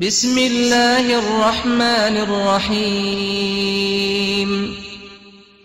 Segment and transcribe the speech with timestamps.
[0.00, 3.70] بسم الله الرحمن الرحيم.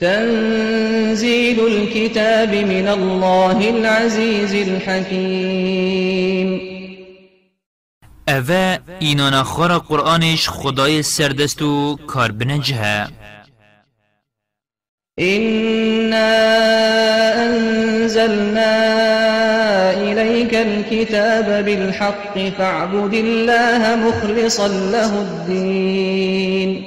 [0.01, 6.49] تنزيل الكتاب من الله العزيز الحكيم.
[8.29, 13.07] اوه اینانا خورا قرآنش خدای سردست و کار بنجه
[15.19, 16.31] إنا
[17.45, 19.34] أنزلنا
[20.45, 26.85] إليك الكتاب بالحق فاعبد الله مخلصا له الدين.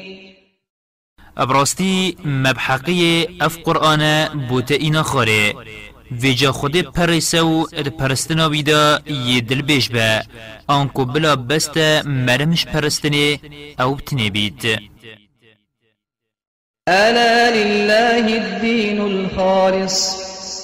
[1.39, 5.55] ابراستی مبحقی أف قرآن بوته اینا خاره
[6.11, 7.67] ویجا خود پرسه و
[7.98, 10.23] پرستنا بیدا یه دل بیش به
[10.69, 13.39] آنکو بلا بست مرمش پرستنه
[13.81, 14.79] أو بتنه بید
[16.89, 20.28] ألا لله الدين الخالص.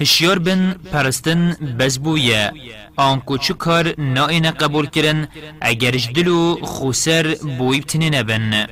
[0.00, 2.52] هشیار بن پرستن بز بویه.
[2.96, 5.28] آنکو چو کار نائن قبول کرن.
[5.60, 8.66] اگرش دلو خوسر بوی بتنه نبن.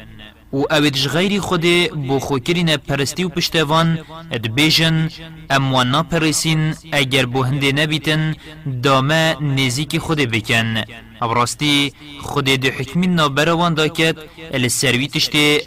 [0.52, 1.66] و اویدش غیری خود
[2.06, 3.98] بو خو کرین پرستی و پشتوان.
[4.30, 5.10] اد بیجن
[5.50, 8.34] اموانا پرسین اگر بو هنده نبیتن
[8.82, 10.82] دامه نزیک خود بکن.
[11.20, 14.16] ابراستی خود دو حکمین نابروان داکت.
[14.54, 15.08] السروی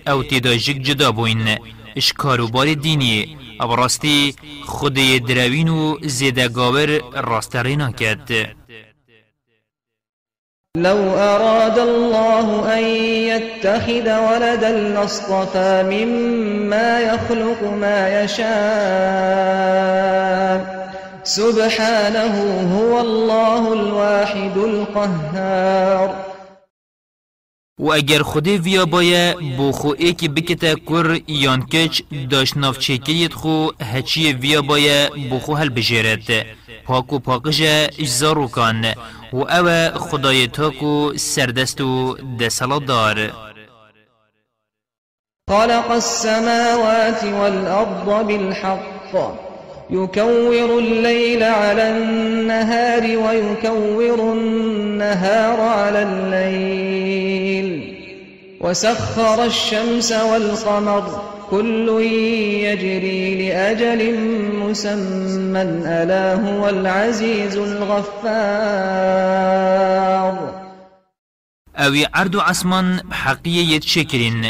[0.07, 1.47] أو تیدا جدا بوین.
[1.95, 3.37] اش کاروبار دینی.
[3.59, 4.93] ابراستی خود
[5.27, 8.31] دروین و زیدگاور راسترینا کد
[10.77, 12.83] لو أراد الله أن
[13.31, 18.49] يتخذ ولدا لاصطفى مما يخلق ما يشاء.
[21.23, 22.35] سبحانه
[22.77, 26.28] هو الله الواحد القهار.
[27.79, 32.01] و اگر خودی ویا باید بو خو ایکی بکتا کر یان کچ
[32.31, 36.45] داشت ناف چکریت خو هچی ویا باید بو خو هل بجیرد
[36.85, 38.85] پاکو پاکجا اجزارو کان
[39.33, 43.31] و أو خدای تاکو سردست و دسلا دار
[45.49, 49.48] خلق السماوات والأرض بالحق.
[49.91, 57.69] يكور الليل على النهار ويكور النهار على الليل.
[58.61, 62.01] وسخر الشمس والقمر كل
[62.63, 64.19] يجري لأجل
[64.53, 65.61] مسمى.
[65.85, 68.99] ألا هو العزيز الغفار.
[71.79, 74.45] اوی عرض عصمان حقیه شکرین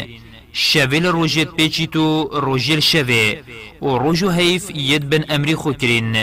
[0.54, 3.36] شویل روژت پیچی تو روژل شوه
[3.82, 6.16] و روژو حیف ید بن امری خو کرین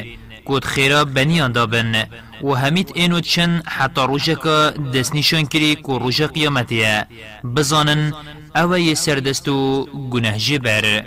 [0.44, 2.06] کود خیرا بنیان دابن.
[2.42, 7.06] و همید اینو چن حتی روژه که دست نشان کری که روژه قیامتیه
[7.56, 8.12] بزانن
[8.56, 11.04] اوه سردست و گناه جبر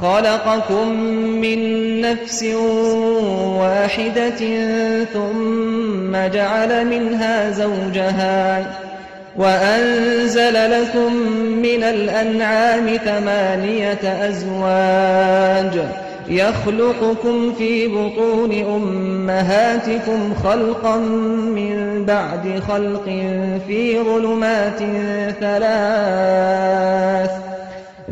[0.00, 0.88] خلقكم
[1.42, 1.60] من
[2.00, 2.42] نفس
[3.58, 4.38] واحدة
[5.12, 8.87] ثم جعل منها زوجها
[9.38, 11.14] وأنزل لكم
[11.62, 15.82] من الأنعام ثمانية أزواج
[16.28, 23.04] يخلقكم في بطون أمهاتكم خلقا من بعد خلق
[23.66, 24.78] في ظلمات
[25.40, 27.30] ثلاث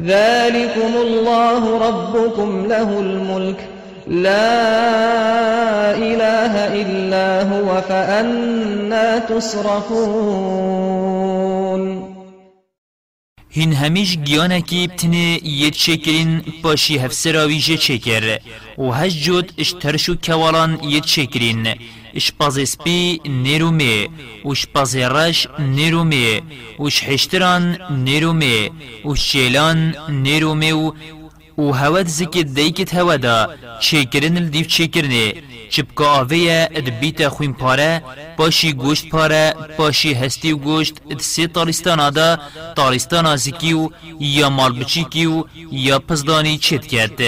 [0.04, 3.75] ذلكم الله ربكم له الملك
[4.06, 10.77] لا إله إلا هو فأنا تصرفون.
[13.50, 18.39] هین همیش گیانه کی بتنه یه چکرین پاشی هفسراوی جه چکر.
[18.78, 21.75] و هش جود اشترشو کوالان یه چکرین.
[22.15, 24.09] اش پازسپی نیرومه.
[24.44, 26.41] وش پازرش نیرومه.
[26.79, 28.70] وش حشتران نیرومه.
[29.05, 30.93] وش شیلان نیرومه و
[31.58, 33.38] و هود زکی دیکت هودا.
[33.81, 35.35] چیکرن الدیف چیکرنه
[35.70, 38.03] چپکا آویه اد بیت خوین پاره
[38.37, 42.38] پاشی گوشت پاره پاشی هستی و گوشت اد سی تاریستان آدا
[42.76, 43.88] تاریستان آزیکی و
[44.20, 47.20] یا مال بچیکی و یا پزدانی چید کرد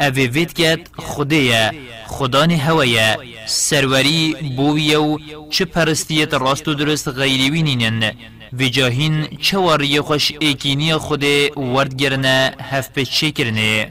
[0.00, 1.70] اوی وید کرد خودیه.
[2.06, 5.18] خدانی هویه سروری بویه و
[5.50, 8.12] چه پرستیت راست و درست غیری نینن
[8.58, 11.24] و جاهین چواری خوش ایکینی خود
[11.56, 13.90] وردگرنه هف چه کرنه؟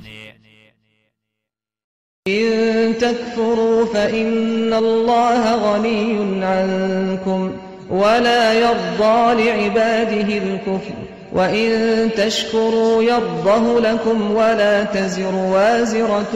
[2.28, 7.52] إن تكفروا فإن الله غني عنكم
[7.90, 10.94] ولا يرضى لعباده الكفر
[11.34, 16.36] وإن تشكروا يرضه لكم ولا تزر وازرة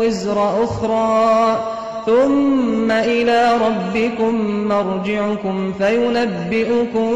[0.00, 4.34] وزر أخرى ثم إلى ربكم
[4.68, 7.10] مرجعكم فينبئكم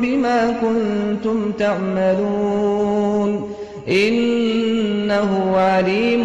[0.00, 3.50] بما كنتم تعملون.
[3.88, 6.24] إنه عليم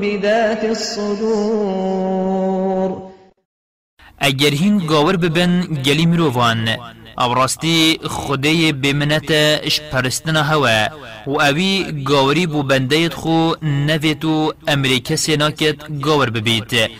[0.00, 2.16] بذات الصدور.
[4.20, 6.68] اگر هین گاور ببن گلی مروفان
[7.18, 10.88] أو راستی خدای بمنت اش پرستنا هوا
[11.26, 16.90] و اوی گاوری بو بندیت خو نویتو امریکا سیناکت گاور ببیت.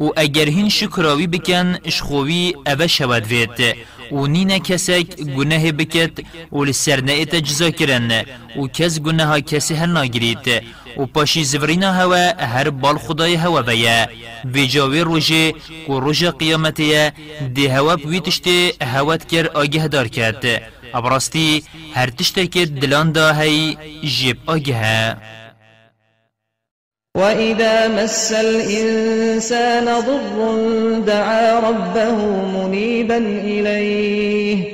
[0.00, 3.76] و اگر هین شکراوی بکن اشخوی اوه شود وید
[4.12, 5.06] و نین کسک
[5.36, 6.10] گناه بکت
[6.52, 8.24] و لسرنائت جزا کرن
[8.56, 10.62] و کس گناه کسی هل ناگرید
[10.96, 14.08] و پاشی زورینا هوا هر بال خدای هوا بیا
[14.54, 15.52] و جاوی روژه
[15.88, 17.12] و روژه قیامتیه
[17.54, 20.44] دی هوا بویتشتی هوات کر آگه دار کرد.
[20.94, 21.62] ابراستی
[21.94, 25.16] هر تشتکی دلان دا هی جیب آگه.
[27.16, 32.14] وإذا مس الإنسان ضر دعا ربه
[32.54, 34.73] منيبا إليه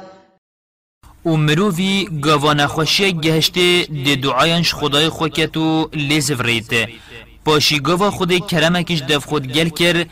[1.25, 6.89] و مرووی گاوانا خوشی گهشته دی دعایانش خدای خوکتو لیزف ریت
[7.45, 10.05] پاشی گاوا خود کرمکش دف خود گل کر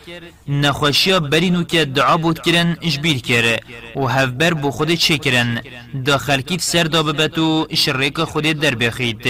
[0.48, 3.60] نخوشیا برینو که دعا بود کرن اجبیل کر.
[3.96, 5.62] و هفبر بو خود چه کرن؟
[6.06, 9.26] داخل کیت سر دا ببتو شریک خود در بخید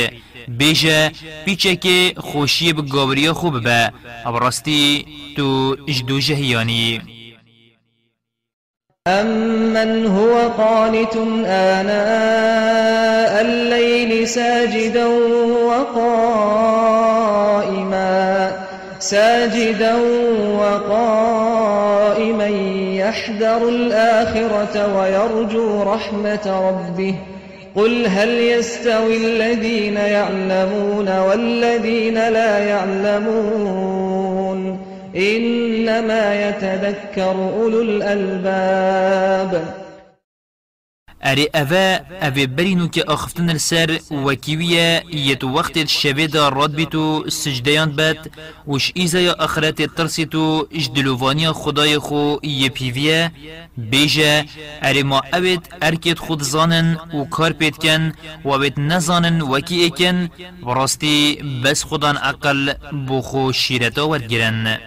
[0.48, 1.12] بیجه
[1.46, 3.94] پیچه که خوشی بگاوری خوب به
[4.26, 5.06] ابراستی
[5.36, 7.19] تو اجدو جهیانی.
[9.08, 11.16] أمن هو قانت
[11.46, 15.06] آناء الليل ساجدا
[15.66, 16.60] وقائما
[19.00, 19.96] ساجدا
[20.60, 22.48] وقائما
[22.98, 27.16] يحذر الآخرة ويرجو رحمة ربه.
[27.76, 34.10] قل هل يستوي الذين يعلمون والذين لا يعلمون؟
[35.16, 39.80] إنما يتذكر أولو الألباب.
[41.22, 47.92] اری اوه اوه برینو که آخفتن السر وکیویه یت وقت شبه دا راد بیتو سجدیان
[47.92, 48.18] بد
[48.68, 52.36] وش ایزا یا اخرت ترسی تو اجدلووانی خدای خو
[53.78, 54.46] بیجه
[54.82, 58.14] اری ما اوید ارکت خود زانن و کار پید کن
[58.44, 60.30] و اوید نزانن وکی ایکن
[60.66, 62.74] براستی بس خودان أقل
[63.10, 64.78] بخو شیرتا ود گرن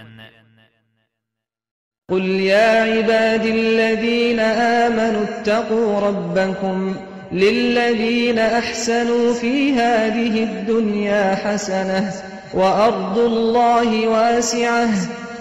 [2.09, 6.95] قل يا عبادي الذين آمنوا اتقوا ربكم
[7.31, 12.13] للذين أحسنوا في هذه الدنيا حسنة
[12.53, 14.89] وأرض الله واسعة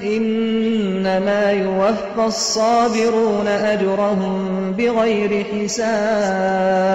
[0.02, 6.92] إنما يوفى الصابرون أجرهم بغير حساب.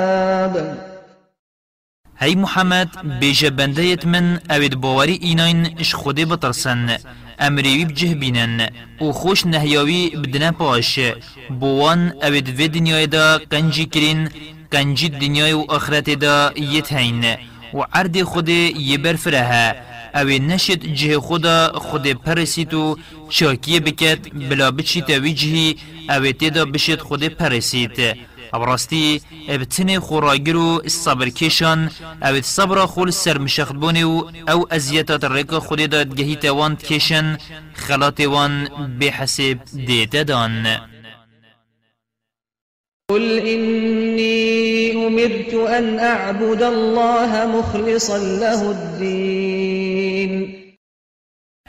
[2.19, 2.89] هی محمد
[3.19, 3.49] بیجه
[4.05, 6.97] من اوید باوری ایناین اش خوده بطرسن
[7.39, 8.69] امریوی بجه بینن
[9.01, 10.99] و خوش نهیاوی بدنه پاش
[11.59, 14.29] بوان اوید وی دنیای دا قنجی کرین
[14.71, 17.23] قنجی دنیای و آخرت دا یت هین
[17.73, 19.75] و عرد خود یه برفره
[20.15, 22.97] اوی نشد جه خدا خود پرسید و
[23.29, 25.75] چاکیه بکت بلا بچی تاوی جهی
[26.09, 27.97] اوی تیدا بشید خود پرسید
[28.53, 31.89] ابراستی ابتنی خوراگرو الصبر کشان
[32.23, 37.37] أو صبر خول سر مشخبونی و أو ازیتات ریکا خودی داد گهی توان کشن
[37.73, 38.67] خلات وان
[38.99, 40.77] بحسب دیت دان
[43.09, 50.56] قل إني أمرت أن أعبد الله مخلصا له الدين.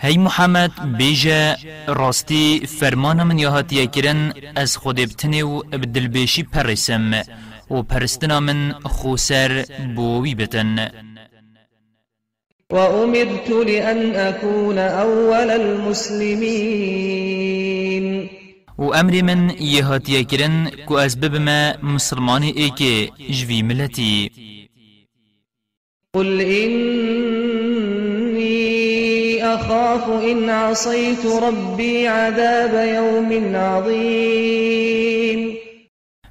[0.01, 7.23] هی محمد بیجا راستی فرمان من یهاتیه کرن از خود ابتنی و بدلبیشی پرسم
[7.71, 9.65] و پرستنا من خوسر
[9.97, 10.91] بووی بتن.
[12.71, 16.99] وأمرت لأن أكون أول المسلمين.
[18.79, 24.31] و أمر من یهاتیه کرن کو از ببما مسلمانی ایک جوی ملتی
[26.15, 27.38] قل إني
[29.55, 35.41] أخاف إن عصيت ربي عذاب يوم عظيم.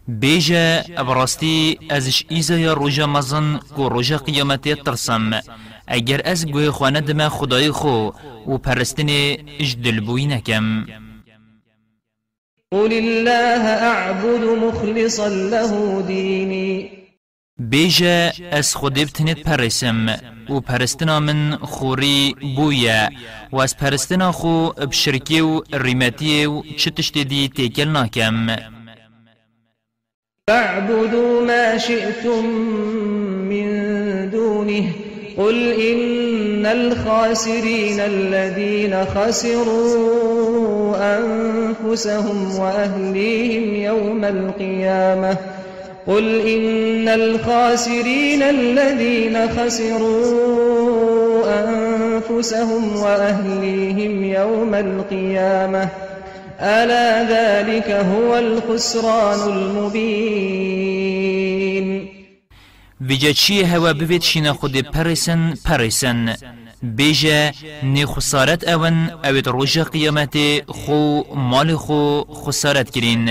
[0.07, 5.31] بیجه ابراستی أزش ایزا یا روژا مزن کو روژا قیامتی ترسم.
[5.87, 8.11] اگر أز گوی خوانه دم خدای خو
[8.47, 9.09] و پرستن
[9.59, 10.85] اج دلبوی نکم
[12.71, 16.89] قل الله أعبد مخلصا له ديني.
[17.59, 20.36] بیجه أز خودی بتنید پرسم.
[20.49, 23.09] و پرستنا من خوری بویا
[23.51, 28.55] و از پرستنا خو بشرکی و ریمتی و چتشت دی تیکل ناکم
[30.49, 32.45] فاعبدوا ما شئتم
[33.49, 34.93] من دونه.
[35.37, 45.56] قل إن الخاسرين الذين خسروا أنفسهم وأهليهم يوم القيامة.
[46.07, 51.07] قل إن الخاسرين الذين خسروا
[51.63, 55.89] أنفسهم وأهليهم يوم القيامة
[56.59, 60.67] ألا ذلك هو الخسران المبين.
[63.35, 66.35] چی هوا بوید شینا خود پرسن پرسن
[66.83, 67.51] بیجا
[67.83, 70.37] نی خسارت اون اوید روژا قیامت
[70.67, 73.29] خو مال خو خسارت کرین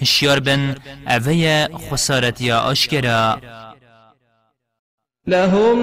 [0.00, 0.74] هشیار بن
[1.06, 3.40] اوی خسارت یا آشکرا.
[5.26, 5.78] لهم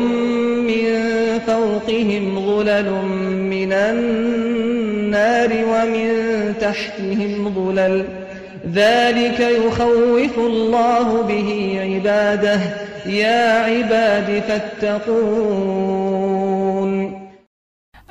[0.67, 2.89] من فوقهم ظلل
[3.25, 6.10] من النار ومن
[6.62, 8.05] تحتهم ظلل.
[8.74, 12.60] ذلك يخوف الله به عباده.
[13.05, 15.13] يا عباد فاتقون.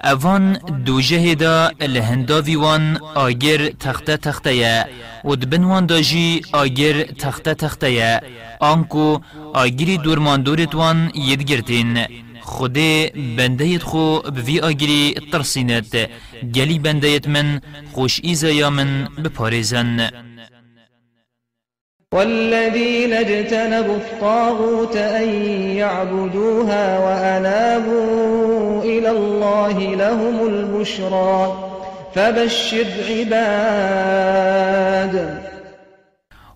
[0.05, 0.53] اوان
[0.87, 4.85] دو جهدا لهنداوی وان آگر تخته تخته یا
[5.25, 8.21] و دبن وان داجی آگر تخته تخته یا
[8.61, 9.19] آنکو
[9.55, 11.99] آگری دورماندورت وان یدگرتین
[12.41, 12.79] خود
[13.37, 16.11] بندهیت خو بوی آگری ترسینت
[16.55, 17.61] گلی بندهیت من
[17.93, 20.11] خوش ایزا من بپارزن
[22.13, 25.29] والذين اجتنبوا الطاغوت أن
[25.77, 31.69] يعبدوها وأنابوا إلى الله لهم البشرى
[32.15, 34.63] فبشر عباد.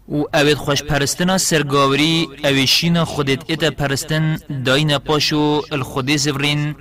[0.09, 6.75] و اوید خوش پرستنا سرگاوری اویشینا خودت ایتا پرستن داین پاشو الخودی زورین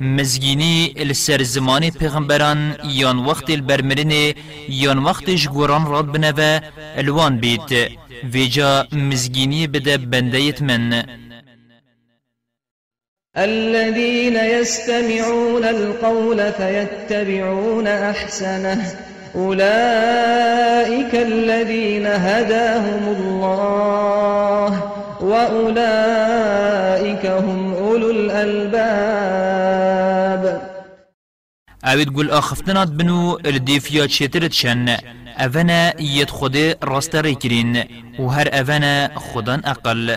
[0.00, 4.34] مزگینی السر زمان پیغمبران یان وقت البرمرین
[4.68, 6.60] یان وقتش گوران راد بنوه
[6.96, 7.90] الوان بیت
[8.32, 11.02] ویجا مزگینی بده بندیت من.
[13.36, 18.94] الذين يستمعون القول فيتبعون أحسنه
[19.34, 29.65] أولئك الذين هداهم الله وأولئك هم أولو الألباب.
[31.86, 34.96] اوید گل آخفتنات بنو الدیفیا چیترت شن
[35.38, 37.84] اونا ید خود راست ریکرین
[38.18, 40.16] و هر اونا خودان أقل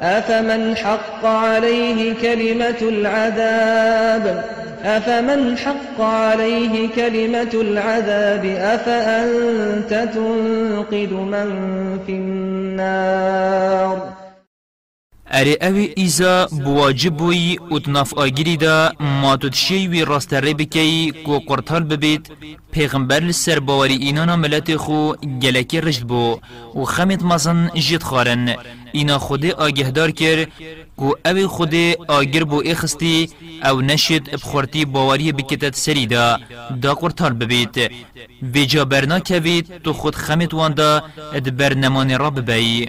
[0.00, 4.44] أفمن حق عليه كلمة العذاب
[4.84, 11.48] أفمن حق عليه كلمة العذاب أفأنت تنقذ من
[12.06, 13.44] في النار
[15.38, 21.82] اره اوی ایزا بواجب بوی اتناف آگیری دا ماتود شیوی راست ره بکی کو قرطال
[21.82, 22.32] ببید
[22.72, 25.12] پیغمبر لسر باوری اینانا ملت خو
[25.42, 26.38] گلکی رشد بو
[26.74, 28.56] و خمت مزن جد خارن
[28.92, 30.46] اینا خود آگهدار کر
[30.96, 31.74] کو اوی خود
[32.08, 33.28] آگر بو اخستی
[33.64, 36.38] أو نشد بخورتی باوری بکتت سری دا
[36.82, 37.90] دا قرطال ببید
[38.42, 41.02] ویجا برنا کوید تو خود خمت واندا
[41.34, 42.88] اد برنمان را ببایی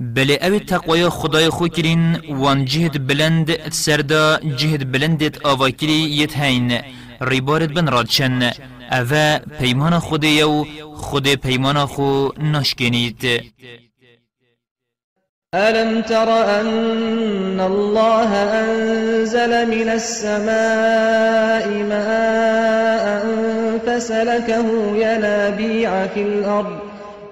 [0.00, 6.36] بله اوی تقوی خدای خو کرین وان جهد بلند سردا جهد بلندت آوا کری یت
[6.36, 6.78] هین
[7.20, 8.50] ریبارت بن رادشن
[8.92, 13.24] اوه پیمان خود یو خود پیمان خو نشکنید
[15.54, 16.28] ألم تر
[16.60, 23.26] أن الله أنزل من السماء ماء
[23.86, 26.93] فسلكه ينابيع في الأرض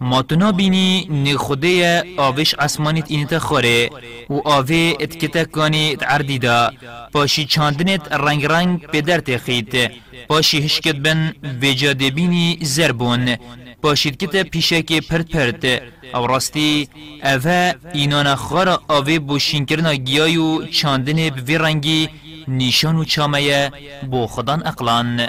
[0.00, 3.90] ما تنا بینی نخوده آوش اسمانیت اینت خوره
[4.30, 6.72] و آوه اتکتا کانی عردی دا.
[7.12, 9.74] پاشی چاندنت رنگ رنگ پدر تخید.
[10.28, 13.36] پاشی هشکت بن وجاده بینی زربون
[13.82, 15.64] پاشید کتا پیشک پرد پرد
[16.14, 16.88] او راستی
[17.24, 22.08] اوه اینان خارا آوه بوشین کرنا گیایو چاندن بوی رنگی
[22.48, 23.70] نیشان و چامه
[24.10, 25.28] بو خدان اقلان.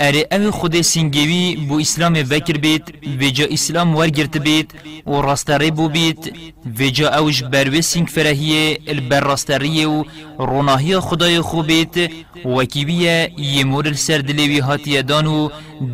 [0.00, 4.74] اره أو خود سنگوی بو اسلام وکر بید ویجا اسلام ورگرت بید
[5.06, 6.32] و راستره بو بید
[6.78, 10.04] ویجا اوش بروی سنگ فرهیه البر راستریه و
[10.38, 12.10] روناهی خدای خوب بید
[12.44, 15.48] وکیویه یمور السر دلیوی هاتیه دانو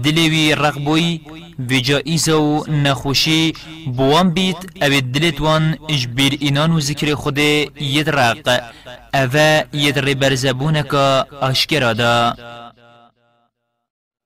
[0.05, 1.21] دلیوی رقبوی
[1.59, 3.53] ویجا ایزا و نخوشی
[3.97, 8.63] بوان بید أو دلت وان اجبیر اینان و ذکر خود ید رق
[9.15, 12.37] أو ید ربرزبونکا اشکرادا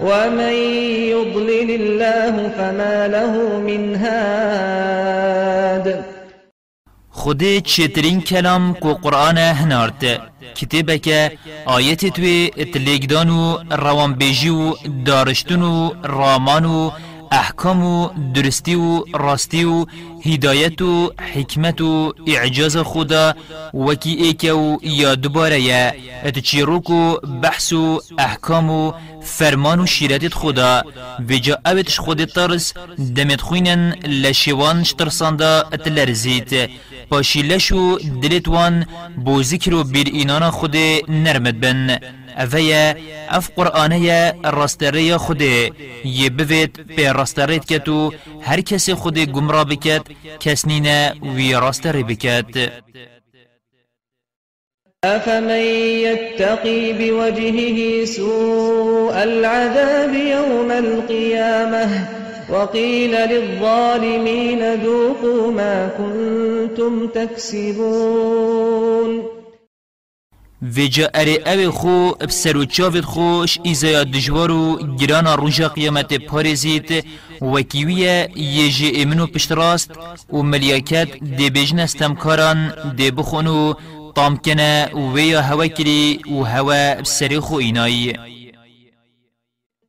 [0.00, 0.52] ومن
[1.12, 5.36] يضلل الله فما له من هاد
[7.10, 10.20] خود چترین کلام کو قرآن هنارد
[10.54, 11.30] کتابه
[11.66, 14.74] آیت توی اتلیگدان و روانبیجی و
[15.06, 16.90] دارشتن و رامان و
[17.32, 19.86] احکام و درستی و راستی و
[20.24, 23.34] هدایت و حکمت و إعجاز خدا
[23.74, 25.92] وکی ایک و یا دوباره یا
[26.24, 30.82] اتچیروک و بحث و احکام و فرمان و شیرت خدا
[31.28, 32.74] وجا اوتش خود ترس
[33.16, 36.70] دمت خوینن لشیوان شترساندا اتلرزید
[37.10, 38.86] پاشی لشو دلتوان
[39.24, 40.76] بو ذکر و بیر اینانا خود
[41.08, 41.98] نرمد بن
[42.36, 42.94] اویا
[43.28, 45.70] أف قرآنه راستره خوده
[46.04, 50.02] یه بوید به راستره کتو هر کسی خود گمرا بکت
[50.40, 52.70] کس نینه وی راستره بکت
[55.04, 55.64] أفمن
[56.06, 62.08] يتقي بوجهه سوء العذاب يوم القيامة؟
[62.50, 68.56] وقيل للظالمين ذوقوا ما كنتم تكسبون.
[70.62, 77.04] ویجا اره أو خو بسر و چاوت خوش ایزایا دجوار و گرانا روژا قیامت پارزید
[77.42, 79.90] و کیویه یجی امنو پشت راست
[80.32, 83.74] و ملیاکت دی بجن استمکاران دی بخونو.
[84.16, 88.12] طام کنه و ویا هوا کری و هوا بسر خو اینایی.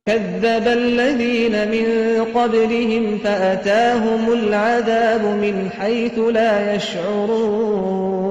[0.06, 1.86] كذب الذين من
[2.34, 8.27] قبلهم فأتاهم العذاب من حيث لا يشعرون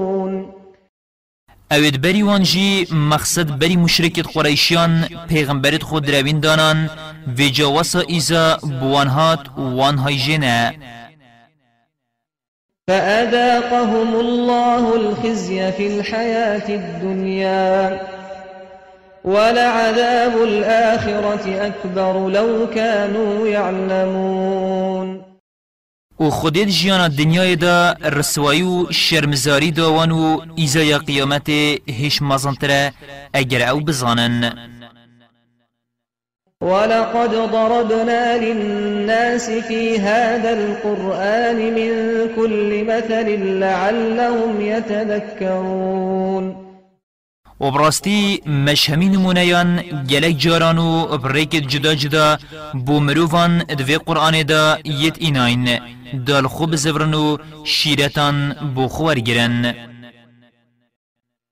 [1.71, 6.89] اوید بری وانجی مقصد بری مشرکت قریشیان پیغمبرت خود روین دانان
[7.37, 10.73] و جواسا ایزا بوانهات وانهای جنه
[12.87, 17.99] فأذاقهم الله الخزي في الحياة الدنيا
[19.23, 25.26] ولعذاب الآخرة أكبر لو كانوا يعلمون
[26.19, 31.49] و خودت جیانا دنیای دا رسوایی و شرمزاری داوان و ایزای قیامت
[31.89, 32.93] هیش مزانتره
[33.33, 34.53] اگر أو بزانن.
[36.61, 41.91] ولقد ضربنا للناس في هذا القرآن من
[42.35, 46.66] كل مثل لعلهم يتذكرون.
[47.61, 52.37] و براستی مشهمی نمونیان گلک جاران و بریکت جدا جدا
[52.85, 55.79] بو مروفان دوی قرآن دا یت ایناین.
[56.25, 59.73] دال خوب زورن و شیرتان بو خوار گرن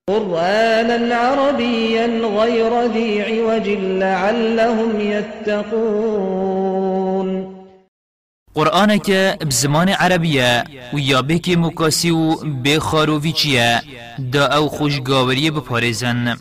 [0.07, 2.07] قرآنا عربيا
[2.39, 3.67] غير ذي عوج
[4.01, 6.94] لعلهم يتقون.
[8.55, 10.63] قرآن که بزمان عربیه
[10.93, 13.33] و یا بکی مکاسی و بخاروی
[14.31, 16.37] دا أو خوشگاوری بپارزن.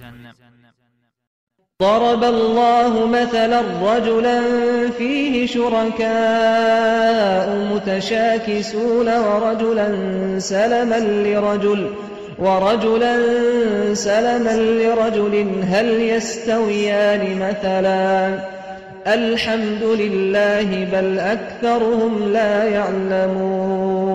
[1.82, 4.40] ضرب الله مثلا رجلا
[4.98, 5.88] فيه شركاء
[7.74, 9.88] متشاكسون ورجلا
[10.38, 11.90] سلما لرجل
[12.38, 13.16] ورجلا
[13.94, 18.53] سلما لرجل هل يستويان مثلا؟
[19.06, 24.06] الحمد لله بل أكثرهم لا يعلمون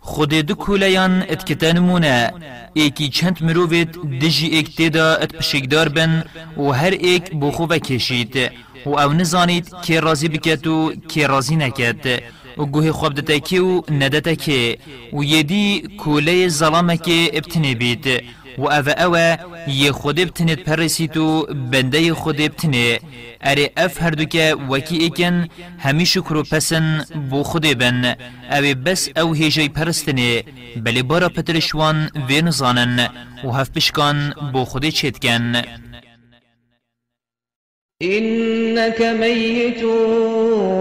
[0.00, 2.32] خود دو کولیان ات کتن مونه.
[2.74, 6.24] ایکی چند مروفت دجی ایک تیدا ات پشکدار بن
[6.56, 8.36] و هر ایک بخو کشید
[8.86, 12.22] و أو نزانید که رازی بکت و که رازی نکد
[12.58, 14.78] و گوه خواب دتا و ندتا که
[15.12, 18.22] و یدی کوله ظلامه که ابتنی بید.
[18.58, 19.16] و أو أو
[19.68, 22.98] یه خود بتنید پرسید و بنده خود بتنه.
[23.40, 28.14] اره اف هر دو که وکی ایکن همی شکر و پسن بو خود بن.
[28.50, 30.42] أو بس أو هیجای پرستنه.
[30.76, 33.08] بلی بارا پترشوان وی نزانن
[33.44, 35.62] و هف بشکان بو خود چیتکن.
[38.02, 39.82] إنك ميت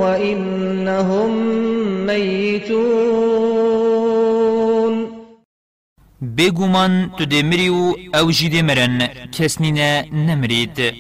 [0.02, 1.32] وإنهم
[2.06, 3.65] ميتون.
[6.22, 10.96] بگومان تو ده مریو أو جی مرن کسنینه نمرید.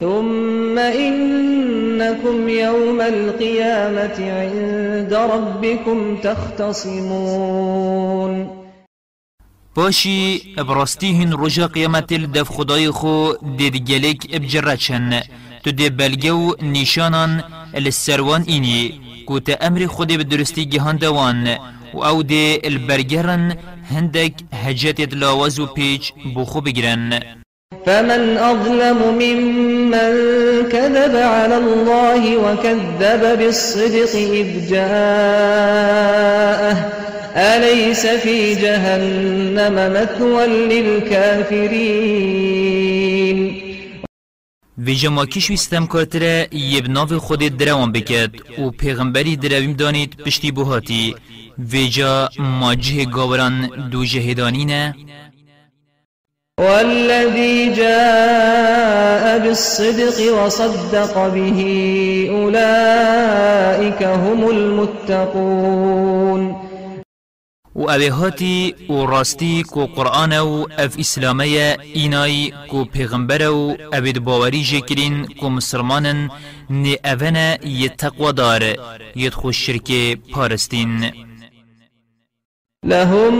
[0.00, 7.38] ثم إنكم يوم القيامة عند ربكم تختصمون.
[9.76, 15.22] باشي ابرستيهن رجا قيامت الدف خداي خو ديد جلك ابجرچن.
[15.64, 17.42] تو دي بلگو نشانان
[17.74, 21.58] السروان إني كوت أمر خودي بدرستي جهان دوان
[21.94, 23.56] و أو دي البرگرن
[23.90, 27.20] هندك هجت لاوز و پیچ بخو بگرن
[27.86, 30.12] فمن أظلم ممن
[30.72, 35.98] كذب على الله وكذب بالصدق إذ جاءه.
[37.36, 42.18] أليس في جهنم مثوى للكافرين؟
[44.86, 50.50] و جما کیش ویستم کارتره یب ناو خود دروان بکد و پیغمبری درویم دانید پشتی
[50.50, 51.14] بوهاتی
[51.58, 54.94] و جا ماجه گاوران دو جهدانینه
[56.60, 61.60] والذي جاء بالصدق وصدق به
[62.30, 65.88] أولئك هم المتقون.
[67.74, 71.58] و اوه هاتی و راستی کو قرآن و اف اسلامی
[71.94, 76.30] اینای کو پیغمبر و اوید باوری جکرین کو مسلمانن
[76.70, 78.62] نی اوه یه تقوى دار
[79.16, 81.27] ید خوش شرک پارستین.
[82.88, 83.34] لهم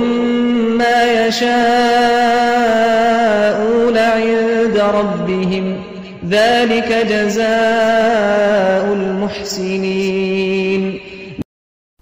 [0.79, 1.49] ما يشاءون
[3.99, 5.85] عند ربهم.
[6.29, 10.83] ذلك جزاء المحسنين.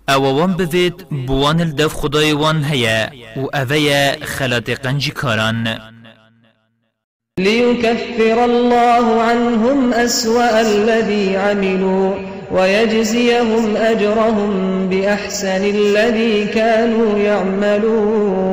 [0.09, 5.79] اووان بوید بوان الدف خدای وان هيا و اوه خلات قنجي كاران
[7.41, 12.15] ليكفر الله عنهم أسوأ الذي عملوا
[12.51, 18.47] ويجزيهم أجرهم بأحسن الذي كانوا يعملون.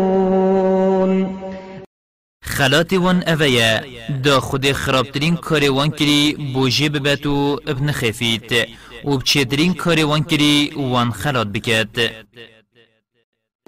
[2.44, 3.82] خلات وان اوه
[4.24, 8.68] دا خود خرابترین کار وان کری بوجه ببتو ابن خفیت
[9.04, 12.12] و بچیدرین کاری وان کری وان خلات بکد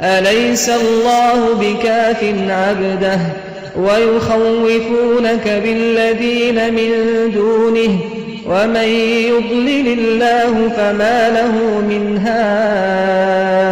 [0.01, 3.44] أليس الله بكاف عبده؟
[3.77, 6.91] ويخوفونك بالذين من
[7.31, 7.99] دونه
[8.47, 8.87] ومن
[9.29, 13.65] يضلل الله فما له من هاد.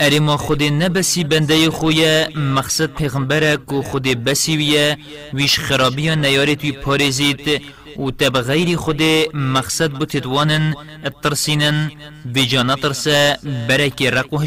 [0.00, 4.96] اری ما خود نبسی بنده خویا مقصد پیغمبره کو خود بسی ویه
[5.34, 7.62] ویش خرابی نیاره توی پارزید
[7.98, 9.02] و تب غير خود
[9.34, 11.90] مقصد بتدوانن الترسينن
[12.34, 13.36] بجا نترسا
[13.68, 14.38] بركي رقو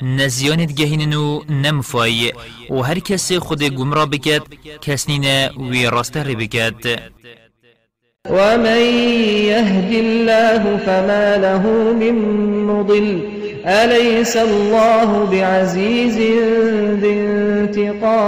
[0.00, 2.32] هشكن نزيانت جهيننو نمفاي
[2.70, 4.42] و هر کس خود گمرا بکد
[4.80, 5.24] کسنین
[5.70, 7.00] وی راسته ری بکد
[8.30, 8.80] ومن
[9.50, 12.14] يهد الله فما له من
[12.66, 13.20] مضل
[13.66, 16.18] أليس الله بعزيز
[17.00, 18.20] ذي انتقام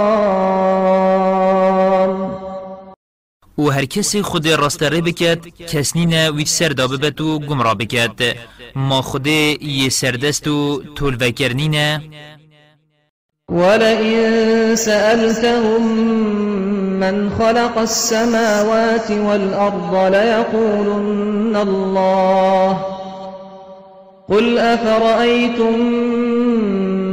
[3.63, 8.35] و هر کسی خود راستره بکد کسنی نه وی سردا ببت و گمرا بکد
[8.75, 12.01] ما خود یه سردست و طول وکرنی نه
[13.49, 15.81] ولئن سألتهم
[16.99, 22.77] من خلق السماوات والأرض ليقولن الله.
[24.29, 25.75] قل أفرأيتم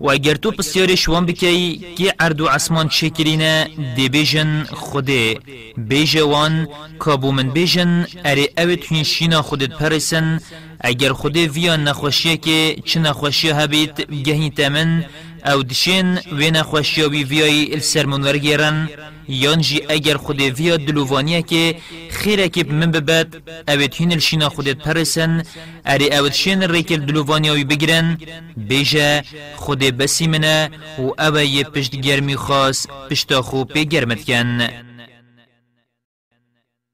[0.00, 5.38] و اگر تو پسیار شوان بکی که عرض و عصمان چکرینه دی بیجن خوده.
[5.76, 10.40] بیجه وان کابو من بیجن اره أو توین خودت پرسن.
[10.80, 15.04] اگر خوده ویا نخوشیه که چه نخوشیه هبید گهی تمن.
[15.48, 18.88] أو دشین و نخوشیه وی ویای السرمون ورگیرن
[19.28, 21.74] یان جی اگر خود ویا دلووانیه که
[22.10, 23.28] خیره که من ببد
[23.68, 25.42] اوید هین الشینا خودت پرسن
[25.86, 28.18] اری اوید شین ریکل دلووانیاوی بگیرن
[28.56, 29.22] بیجه
[29.56, 34.87] خود بسی منه و اوه یه پشت گرمی خاص پشتا خوب گرمت کن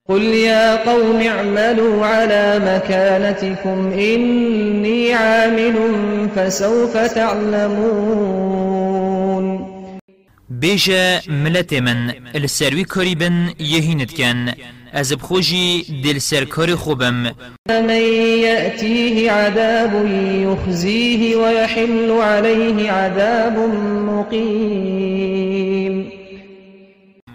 [0.09, 5.77] قل يا قوم اعملوا على مكانتكم إني عامل
[6.37, 8.45] فسوف تعلمون
[10.49, 14.55] بيجا ملت من السروي كريبن يهينت كان
[14.95, 17.31] از بخوجي دل سركار خوبم.
[17.71, 20.07] من يأتيه عذاب
[20.45, 23.59] يخزيه ويحل عليه عذاب
[24.09, 25.45] مقيم.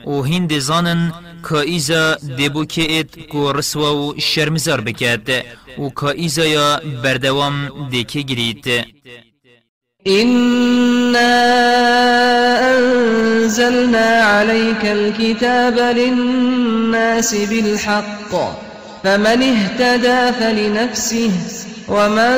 [0.06, 0.58] و هند
[1.56, 5.30] ایزا دبو ات کو رسوا و شرمزار بکد
[5.80, 8.66] و که ایزا یا بردوام دیکه گرید
[10.08, 11.36] إنا
[12.72, 18.32] أنزلنا عليك الكتاب للناس بالحق
[19.04, 21.32] فمن اهتدى فلنفسه
[21.88, 22.36] ومن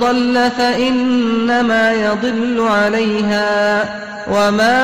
[0.00, 3.84] ضل فإنما يضل عليها
[4.30, 4.74] وما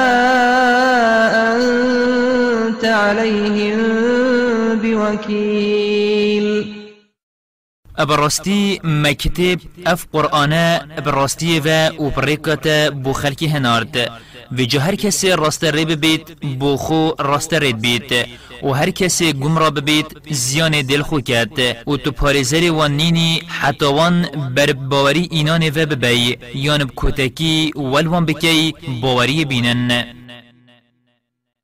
[2.80, 3.80] أنت عليهم
[4.82, 6.46] بوكيل.
[7.98, 14.10] ابراستی مکتب أف قرآن ابراستی و وبرکت بو خلکی هنارد.
[14.58, 18.12] و جا هر کسی راست ری ببید بو خو راست رید بید
[18.62, 21.58] و هر کسی گم را ببید زیان دل خو کرد.
[21.86, 26.38] و تو پارزر وان نینی حتی وان بر باوری اینان و ببی.
[26.54, 30.19] یان بکوتکی والوان بکی باوری بینن.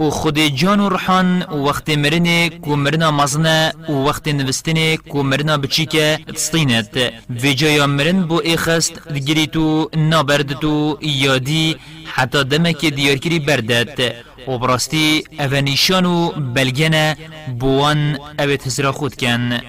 [0.00, 5.56] و خود جان و روحان وقت مرن کو مرنا مزنه و وقت نوستن کو مرنا
[5.56, 11.76] بچیکه تستینت و جایا مرن بو ایخست دگیری تو نابرد تو یادی
[12.14, 14.14] حتی دمک دیارکری بردد
[14.48, 17.16] و براستی او نیشان و بلگنه
[17.60, 19.60] بوان او تزرا خود کن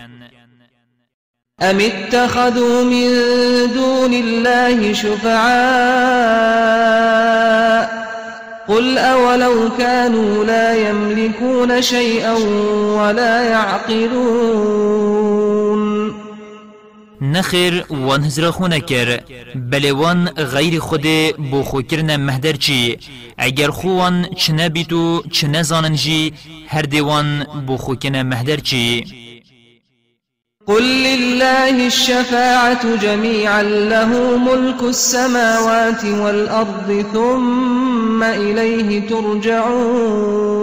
[1.62, 3.08] اتخذوا من
[3.74, 6.42] دون الله شفعاء
[8.72, 12.34] قل أولو كانوا لا يملكون شيئا
[12.98, 15.02] ولا يعقلون
[17.22, 19.20] نخیر وان هزرا خونه کر
[19.56, 21.08] بله وان غیر خود
[21.38, 22.98] بو خو مهدر چی
[23.38, 26.34] اگر خوان چنه بیتو چنه زانن جی
[26.68, 29.06] هر دیوان بو خو مهدر چی
[30.68, 40.62] قل لله الشفاعة جميعا له ملك السماوات والأرض ثم إليه ترجعون.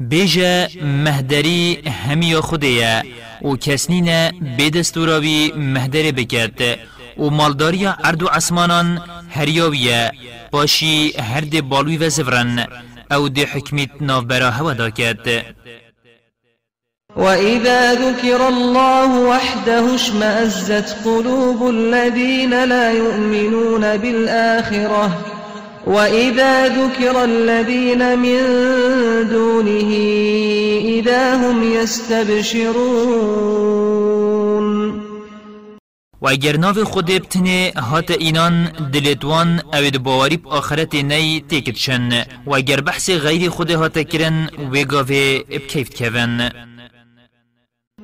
[0.00, 3.02] بیجا مهدری همی خودیا
[3.42, 6.78] و کسنین بدستوراوی مهدر بکرد
[7.18, 10.12] و مالداری ارد و عسمانان هریاویه
[10.50, 12.66] باشی هر دی بالوی و زفرن
[13.12, 15.56] أو دی حکمیت نافبرا هوا دا کرد
[17.16, 25.18] وإذا ذكر الله وحده اشمأزت قلوب الذين لا يؤمنون بالآخرة
[25.86, 28.42] وإذا ذكر الذين من
[29.28, 29.90] دونه
[30.84, 33.16] إذا هم يستبشرون
[36.20, 42.80] و اگر ناو خود بتنه هات اینان دلتوان أو باوری آخرت نی تکتشن و اگر
[42.80, 46.50] بحث غیر خود هات کرن و گاوه بکیفت کون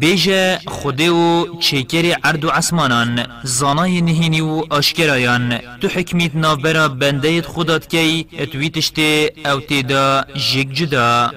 [0.00, 7.42] بیجه خوده و چکر عرض و عسمانان زانای نهینی و آشکرایان تو حکمیت نافبرا بنده
[7.42, 8.98] خودات کی اتویتشت
[9.46, 11.30] أو تیدا جگ جدا.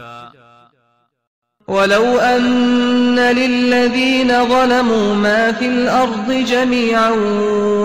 [1.67, 7.11] ولو أن للذين ظلموا ما في الأرض جميعا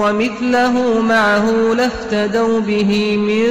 [0.02, 3.48] ومثله معه لافتدوا به من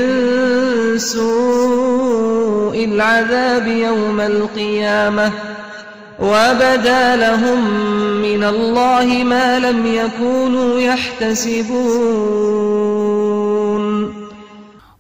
[0.98, 5.32] سوء العذاب يوم القيامة.
[6.22, 7.60] وبدا لهم
[8.22, 12.40] من الله ما لم يكونوا يحتسبون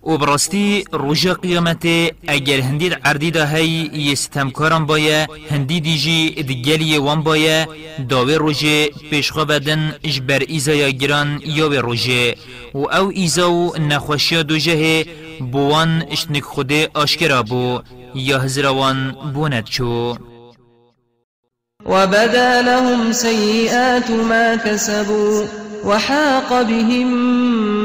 [0.03, 1.85] و براستی روژا قیامت
[2.27, 7.67] اگر هندید عردی دا هی یستمکارم بایا هندی دیجی دگلی وان بایا
[8.09, 12.35] داوی روژه پیشخوا بدن اجبر ایزا گران یا به روژه
[12.73, 13.73] و أو ایزا و
[14.43, 15.05] دو جه
[15.51, 17.79] بوان اشنک خوده آشکرا بو
[18.15, 20.17] یا هزروان بوند چو.
[21.85, 25.45] وبدا لهم سيئات ما كسبوا
[25.85, 27.07] وحاق بهم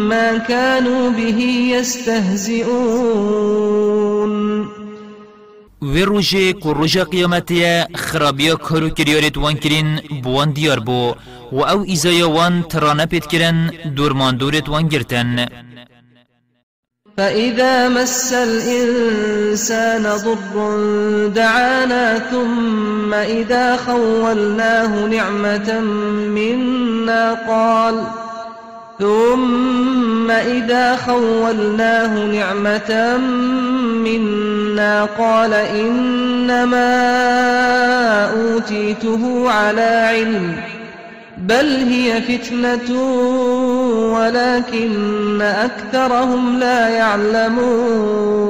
[0.09, 1.41] ما كانوا به
[1.79, 2.75] يستهزئون.
[5.83, 11.15] و روژه کو روژه قیامتیه خرابیا کارو کریارت وان کرین بوان دیار بو.
[11.53, 15.47] و أو ایزایا وان ترانه پید کرن دورمان دورت وان گرتن.
[17.17, 20.79] فإذا مس الإنسان ضر
[21.29, 25.81] دعانا ثم إذا خولناه نعمة
[26.35, 28.03] منا قال
[28.99, 33.17] ثم إذا خولناه نعمة
[34.05, 36.95] منا قال إنما
[38.33, 40.57] أوتيته على علم
[41.49, 42.89] بل هي فتنة
[44.13, 48.45] ولكن أكثرهم لا يعلمون.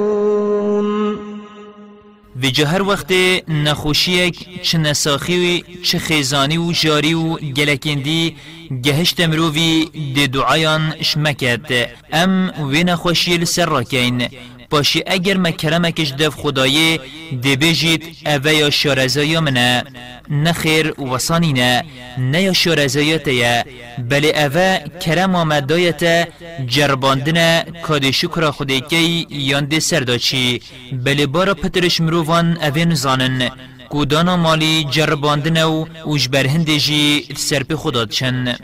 [2.43, 3.13] و جهر وقت
[3.47, 8.35] نخوشیک چه نساخی و چه خیزانی و جاری و گلکندی
[8.83, 11.89] گهشت مرووی دی دعایان شمکت.
[12.13, 14.27] ام و نخوشی لسر راکین.
[14.69, 16.99] باشی اگر ما کرمکش دف خدایه
[17.43, 19.83] بجید اوه یا شارزایا منه.
[20.29, 21.83] نخیر وصانی نه.
[22.17, 23.63] نه یا شارزایت یا
[24.09, 26.27] بله اوه کرم آمدایت
[26.67, 28.95] جرباندن کاد شکر خودی که
[29.29, 30.61] یان دی سرداچی.
[30.91, 33.51] بله بارا پترش مروفان اوه نزانن.
[33.89, 38.55] کودانا مالی جرباندن و اوش برهندجی سرپی خداد چن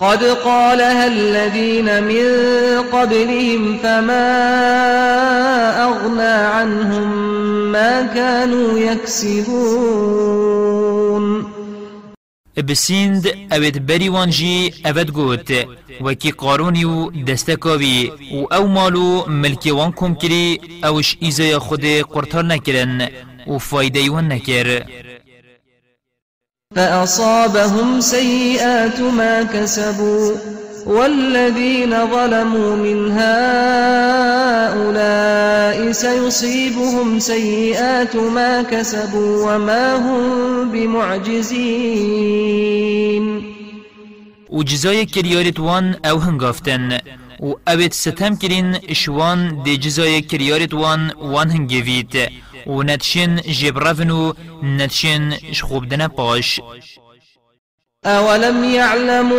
[0.00, 2.24] قد قالها الذين من
[2.92, 4.28] قبلهم فما
[5.84, 7.08] أغنى عنهم
[7.72, 10.26] ما كانوا يكسبون
[12.68, 15.52] بسیند اوید بری وانجی اوید گوت
[16.00, 17.10] وکی قارونی و
[18.32, 23.08] و أو مالو ملکی وان کری اوش ایزای خود قرطار نکرن
[23.46, 24.82] و فایده وان نکر
[26.76, 30.32] فأصابهم سيئات ما كسبوا
[30.86, 34.76] والذين ظلموا من هؤلاء
[35.92, 42.16] سيصيبهم سيئات ما كسبوا وما هم بمعجزين.
[44.50, 46.98] و جزای کریارت وان أو هنگافتن
[47.40, 52.14] و اوید ستم کرین شوان دی جزای کریارت وان وان هنگوید
[52.66, 56.60] و نتشن جبرفن و نتشن شخوبدن پاش.
[58.06, 59.36] أولم يعلموا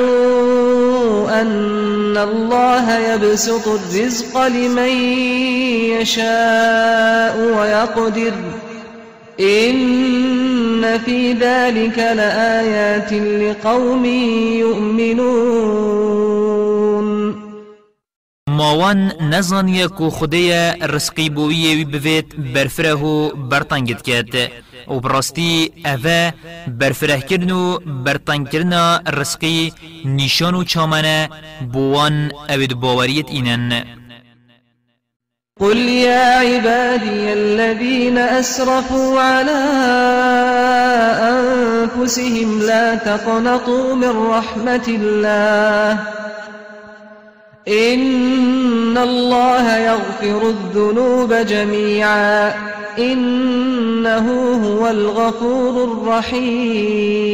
[1.42, 4.90] أن الله يبسط الرزق لمن
[6.02, 8.34] يشاء ويقدر
[9.40, 14.06] إن في ذلك لآيات لقوم
[14.56, 16.08] يؤمنون
[18.58, 19.00] ماوان
[19.32, 20.52] نزانیه کو خدای
[20.94, 24.34] رزقی بویه وی بوید برفره و برطنگت کد
[24.88, 26.32] و براستی اوه
[26.80, 29.74] برفره کرن و برطنگ کرنا رزقی
[30.06, 31.30] نیشان و چامنه
[31.74, 33.84] بوان اوید باوریت اینن
[35.60, 39.60] قل يا عبادي الذين أسرفوا على
[41.34, 46.00] أنفسهم لا تقنطوا من رحمة الله.
[47.68, 52.54] إن الله يغفر الذنوب جميعا
[53.00, 54.28] إنه
[54.66, 57.28] هو الغفور الرحيم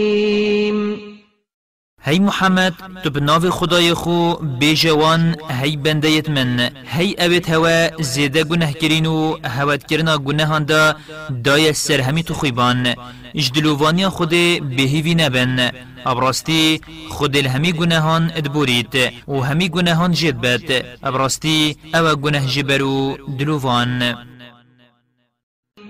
[2.06, 6.70] هی محمد تو بناو خدای خو بیجوان هی بندیت من.
[6.86, 10.96] هی اوید هوا زیده گناه کرین و هوت کرنا گناهان دا
[11.44, 12.96] دای سر همی تو خیبان
[13.36, 14.30] اجدلووانی خود
[14.78, 15.72] بهیوی نبن
[16.06, 18.96] ابراستی خود الهمی گناهان ادبورید
[19.28, 24.16] و همی گناهان جد بد ابراستی أو گناه جبرو دلووان.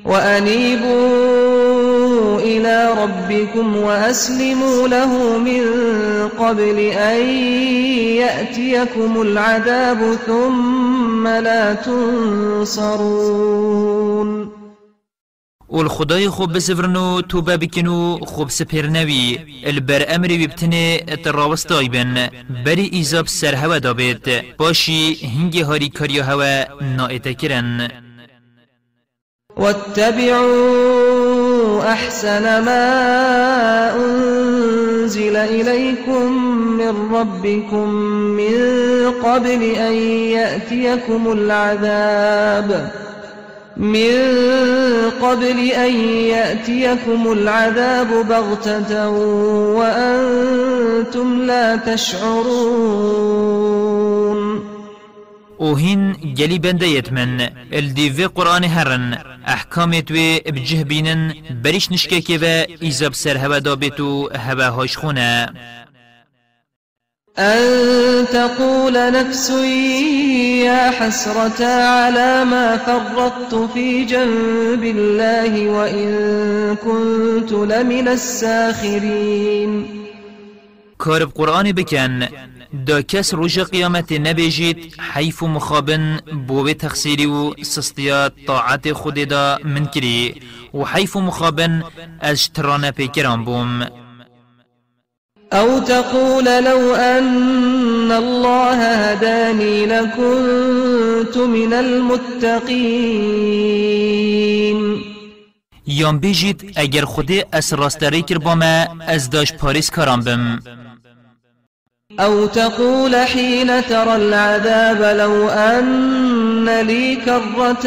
[0.05, 1.53] وأنيبوا
[2.39, 5.63] إلى ربكم وأسلموا له من
[6.39, 7.29] قبل أن
[8.23, 12.93] يأتيكم العذاب ثم لا تنصرون.
[15.73, 19.39] والخدای خوب بسفرنو توبه بکنو خوب سپر نوی.
[19.65, 22.29] البر امری ببتنه اتراوستای بن.
[22.65, 26.65] بری ایزاب سر هوا دابید باشی هنگی هاری کاریا هوا
[26.97, 27.89] نائته کرن.
[29.57, 30.73] واتبعوا
[31.83, 32.85] أحسن ما
[33.95, 36.31] أنزل إليكم
[36.77, 37.89] من ربكم
[38.39, 38.55] من
[39.23, 39.93] قبل أن
[40.37, 42.91] يأتيكم العذاب.
[43.77, 44.19] من
[45.21, 49.09] قبل أن يأتيكم العذاب بغتة
[49.77, 53.13] وأنتم لا تشعرون.
[55.59, 57.41] وهين جلي بنديت من
[57.73, 59.17] الدي قرآن هرن
[59.47, 60.15] أحكامت و
[60.47, 65.49] بجه بينن بريش نشكك و إيزاب سر هوا دابتو هوا هاش خونه.
[67.37, 69.49] أن تقول نفس
[70.65, 79.85] يا حسرة على ما فرطت في جنب الله وإن كنت لمن الساخرين.
[80.99, 82.27] كارب قرآن بكن
[82.73, 89.59] دا کس روش قیامت نبیجید حیف و مخابن بوه تخسیری و سستیات طاعت خود دا
[89.63, 90.41] من کری
[90.73, 91.83] و حیف و مخابن
[92.21, 94.02] از ترانه پیکران بوم.
[95.53, 103.13] أو تقول لو أن الله هداني لكنت من المتقين.
[105.87, 108.57] یان بیجید اگر خودی از راستری کر با
[109.07, 110.59] از داش پاریس کارم بم.
[112.19, 117.83] أو تقول حين ترى العذاب لو أن لي كرة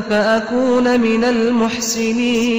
[0.00, 2.50] فأكون من المحسنين.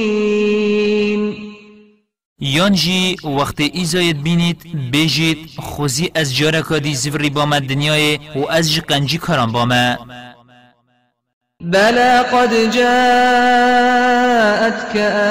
[2.41, 4.57] یان جی وقت ایزاید بینید
[4.91, 9.65] بیجید خوزی از جارکا دی زفری با ما دنیای و از جی قنجی کاران با
[9.65, 9.97] ما.
[11.61, 13.75] بلى قد جاءتك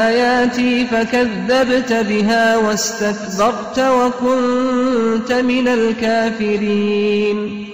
[0.06, 7.66] آياتي فكذبت بها واستكبرت وكنت من الكافرين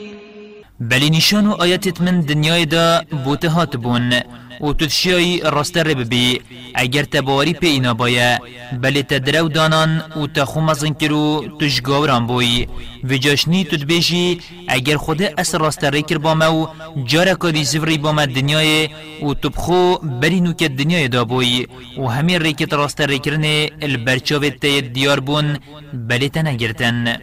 [0.81, 4.13] بلی نشان و آیتت من دنیای دا بوتهات بون
[4.61, 6.41] و تدشیای راست رب بی
[6.75, 8.39] اگر تباری پی اینا بایا
[8.83, 12.67] بلی تدرو دانان و تخو مزن کرو تشگاوران بوی.
[13.05, 16.67] و جاشنی تدبیجی اگر خود اس راست ریکر با مو
[17.05, 18.89] جارا کدی زفری با ما دنیای
[19.23, 21.67] و تبخو بری نوکت دنیای دا بوی.
[21.99, 23.45] و همین ریکت راست ریکرن
[23.83, 25.59] البرچاوت تید دیار بون
[25.93, 27.17] بلی تنگرتن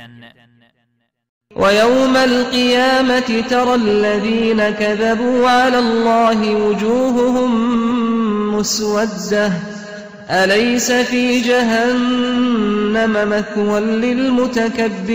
[1.55, 7.51] ويوم القيامة ترى الذين كذبوا على الله وجوههم
[8.55, 9.51] مسودة.
[10.29, 15.13] أليس في جهنم مثوى للمتكبرين؟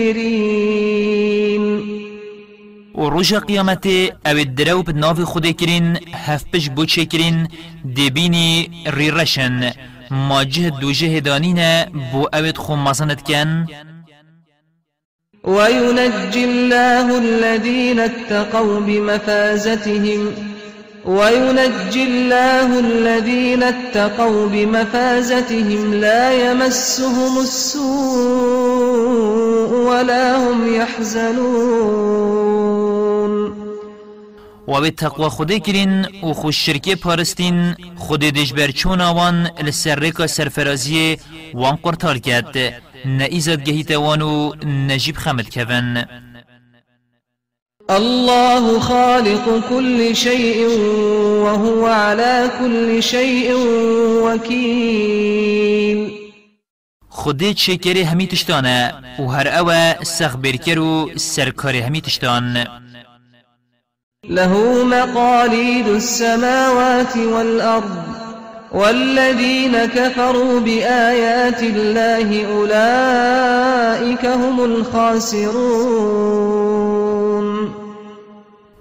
[2.95, 3.87] و روژا قیامت
[4.27, 7.47] أو درو بناف خود کرین هف پش بوچه کرین
[7.95, 9.71] دبینی ری رشن
[10.11, 13.67] ماجه دوجه دانین بو اوید خو مزند کن
[15.43, 20.33] وينجي الله الذين اتقوا بمفازتهم
[21.05, 27.79] وينجي الله الذين اتقوا بمفازتهم لا يمسهم السوء
[29.89, 32.29] ولا هم يحزنون.
[34.67, 38.71] و به تقوى خود کرین و خوش شرکه پارستین خود دجبر
[41.53, 42.81] وان قرطار کرد.
[43.05, 46.05] نئیزد گهیت وانو نجیب خمد کون
[47.89, 50.67] الله خالق كل شيء
[51.43, 53.53] وهو على كل شيء
[54.23, 56.11] وكيل.
[57.09, 62.67] خودی چکری همی تشتانه و هر اوه سخ برکر و سرکار همی تشتان.
[64.29, 68.18] له مقاليد السماوات والأرض.
[68.71, 75.59] والذين كفروا بآيات الله أولئك هم الخاسرون.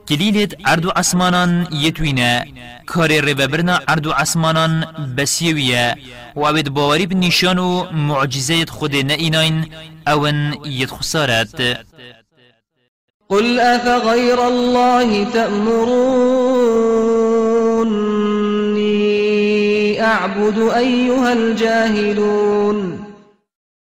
[0.09, 2.45] كليلت عرض عسمانان يتوينا
[2.95, 4.85] كاري ربابرنا عرض عسمانان
[5.17, 5.97] بسيوية
[6.37, 9.65] وعبد باوري بنشانو معجزة خود نئينين
[10.09, 11.61] أون يتخسارات.
[13.29, 16.98] قل أفغير الله تأمروني
[20.09, 23.05] أعبد أيها الجاهلون.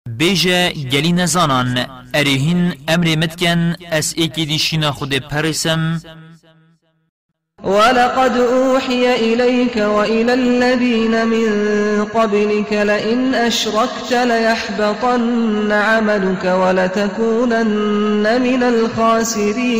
[0.07, 5.99] بيجا جلي نزانان أريهن أمر متكن أس إيكي دي شنا خود پرسم.
[7.63, 11.49] ولقد أوحي إليك وإلى الذين من
[12.05, 19.77] قبلك لئن أشركت ليحبطن عملك ولتكونن من الخاسرين.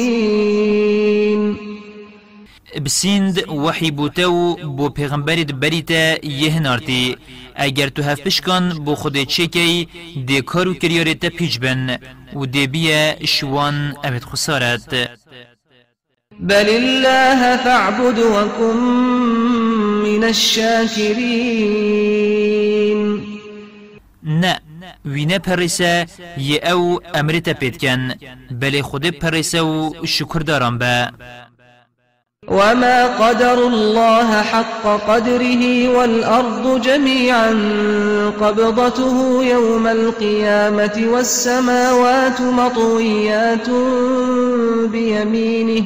[2.86, 7.17] بسیند وحی بوتو بو پیغمبرت بریتا یهنارتی
[7.55, 9.88] اگر تو هف پشکان بو خود چکی
[10.28, 11.97] دی کارو کریارت پیچ بن.
[12.34, 15.09] و دی بیا شوان امت خسارت.
[16.39, 18.78] بل الله فاعبد وكن
[20.03, 21.67] من الشاكرين
[24.23, 24.59] نه
[25.05, 26.05] وینه پرسه
[26.38, 28.13] یه أو امرت پیدکن
[28.51, 31.11] بل خود پرسه و شکر دارم به.
[32.47, 37.49] وما قدر الله حق قدره والأرض جميعا
[38.41, 43.69] قبضته يوم القيامة والسماوات مطويات
[44.91, 45.83] بيمينه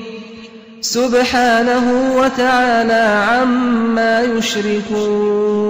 [0.82, 5.62] سبحانه وتعالى عما يشركون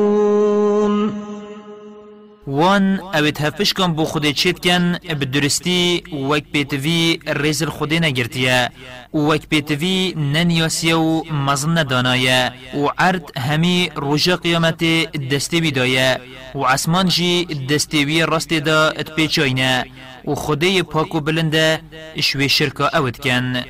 [2.47, 8.69] وان اوید هفش کن بو خود چید کن بدرستی وک پیتوی ریزل خودی نگرتیه
[9.14, 14.84] وک پیتوی ننیاسیه و مزن ندانایه و عرد همی روژا قیامت
[15.32, 16.20] دستی بیدایه
[16.55, 19.86] و عسمان جی دستیوی راست دا پیچاینه
[20.28, 21.82] و خودی پاکو بلنده
[22.22, 23.64] شوی شرکا اوید کن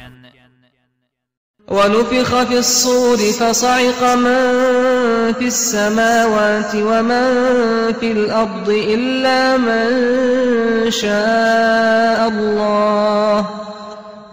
[1.72, 13.46] ونفخ في الصور فصعق من في السماوات ومن في الأرض إلا من شاء الله.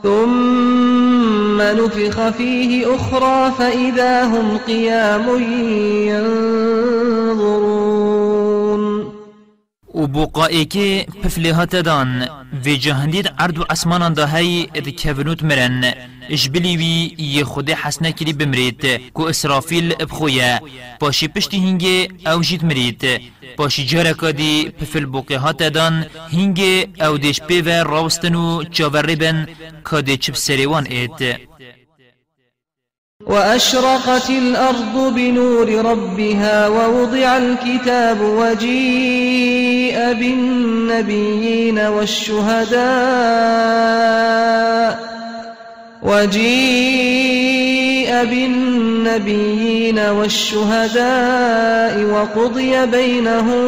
[0.02, 0.97] ثم
[1.62, 5.42] نفخ فيه أخرى فإذا هم قيام
[6.08, 7.88] ينظرون.
[9.94, 12.28] و بوقائي كي پفلهات دان
[12.62, 13.64] في جهندید عرض
[14.14, 14.88] دا هی اد
[15.42, 15.94] مرن
[16.28, 20.60] اجبلی وی یه خود حسنة کلی بمرید کو اسرافیل بخویه
[21.00, 23.02] پاشی پشتی هنگه أو جید مرید
[23.56, 29.46] پاشی جارکا دی پفل بوقه ها تدان هنگه أو دیش و راوستن و چاوری بن
[29.84, 31.48] کاده چپ سریوان اید
[33.26, 42.78] وأشرقت الأرض بنور ربها ووضع الكتاب وجيء بالنبيين والشهداء.
[46.02, 47.68] وجيء
[48.24, 53.62] بالنبيين والشهداء وقضي بينهم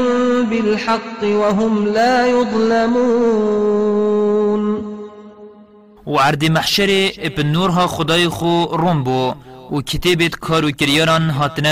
[0.45, 3.91] بالحق وهم لا يظلمون.
[6.07, 9.35] وعرض محشر ابن نورها خدای خو رومبو
[9.71, 10.71] و کتابت کارو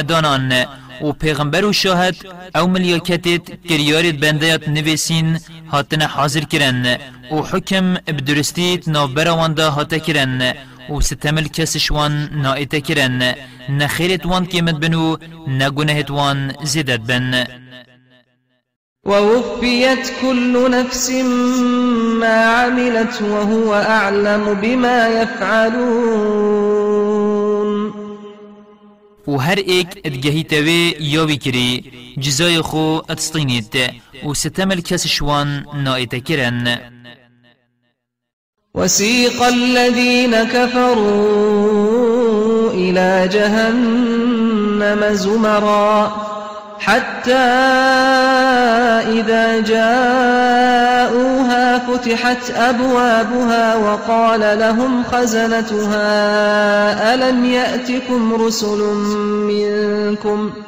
[0.02, 0.66] دانان
[1.02, 2.16] و پیغمبر و شاهد
[2.56, 5.38] أو ملیاکتت کریارت بندیت نویسین
[5.72, 6.96] هاتنه حاضر کرن
[7.32, 10.54] و حکم بدرستیت نابروانده هاته کرن
[10.90, 13.34] و ستمل کسش وان نائته کرن.
[13.68, 15.16] نخیرت وان کمت بنو
[15.48, 17.46] نگنهت وان زیدت بن.
[19.04, 21.10] ووفيت كل نفس
[22.20, 26.87] ما عملت وهو أعلم بما يفعلون
[29.28, 33.76] و هر ایک ادگهی تاوی یاوی کری جزای خو اتسطینید
[34.28, 36.78] و ستمل کس شوان نائتا کرن.
[38.74, 41.88] وسيق الذين كفروا
[42.72, 46.37] إلى جهنم زمرًا.
[46.80, 47.32] حتى
[49.08, 51.18] إذا جاءوها
[51.78, 56.04] فتحت أبوابها وقال لهم خزنتها
[57.14, 58.78] ألم يأتكم رسل
[59.48, 60.50] منكم؟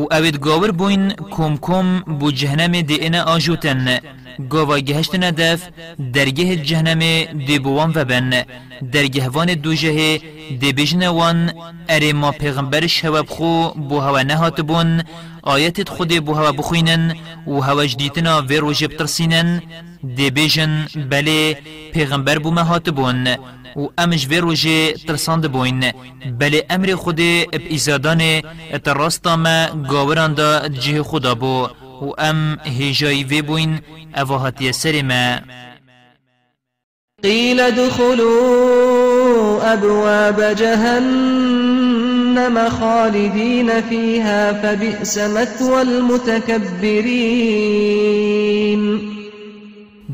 [0.00, 1.04] و اوید گاور بوین
[1.36, 4.00] کم کم بو جهنم دی اینا آجوتن
[4.52, 5.60] گاوا گهشت ندف
[6.14, 7.02] درگه جهنم
[7.46, 8.44] دی بوان و بن
[8.92, 10.18] درگه وان دو جه
[10.60, 11.52] دی بجن وان
[11.88, 15.02] اره ما پیغمبر شواب خو بو هوا نهات بون
[15.42, 17.16] آیت خود بو هوا بخوینن
[17.46, 19.62] و هوا جدیتنا وی روژه بترسینن
[20.16, 21.56] دی بجن بله
[21.92, 23.26] پیغمبر بو مهات بون
[23.76, 25.92] و امش وی روژه ترساند بوین.
[26.38, 27.20] بله أمر خود
[27.52, 31.68] اب ایزادان اتراستا ما گاوران دا جه خدا بو
[32.02, 33.80] و ام هجای وی بوین
[34.16, 35.40] اواهاتی سر ما
[37.22, 38.80] قيل ادخلوا
[39.72, 41.59] أبواب جهنم.
[42.50, 46.40] جهنم خالدين فيها فبئس مثوى المتكبرين.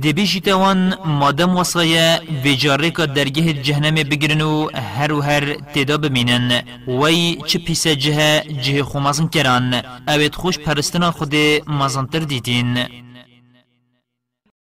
[0.02, 6.62] دبیجی توان مادم وصایا ویجاره که درگه جهنم بگرن و هر و هر تدا بمینن
[6.88, 9.82] وی چه پیس جه جه خومازن کران.
[10.08, 11.34] اوید خوش پرستنا خود
[11.66, 12.86] مازنتر دیتین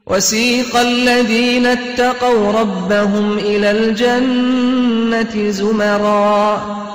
[0.07, 6.95] وسيق الذين اتقوا ربهم إلى الجنة زمرا.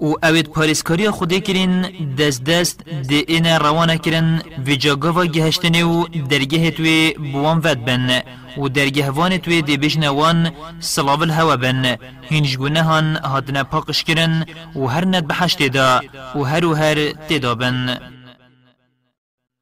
[0.00, 1.82] و اوید پاریسکاری خودی کرین
[2.18, 8.22] دست دست ده این روانه کرن و جاگاوا گهشتنه و درگه توی بوان ود بن
[8.58, 11.96] و درگه وان توی ده بجن وان سلاول هوا بن.
[12.22, 16.00] هینج گونه هان هاتنه پاقش کرن و هر ند بحشت دا
[16.34, 17.98] و هر و هر تدا بن.